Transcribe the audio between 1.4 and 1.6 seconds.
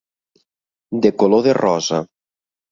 de